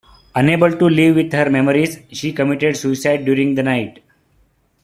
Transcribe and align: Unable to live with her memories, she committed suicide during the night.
Unable 0.35 0.71
to 0.79 0.85
live 0.89 1.15
with 1.15 1.31
her 1.31 1.47
memories, 1.51 1.99
she 2.11 2.33
committed 2.33 2.75
suicide 2.75 3.23
during 3.23 3.53
the 3.53 3.61
night. 3.61 4.03